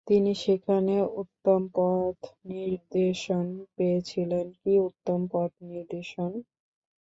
তিনি 0.07 0.31
সেখানে 0.43 0.93
উত্তম 1.21 1.61
পথনির্দেশ 1.75 3.21
পেয়েছিলেন, 3.75 4.45
কী 4.59 4.73
উত্তম 4.87 5.19
পথনির্দেশ! 5.31 6.09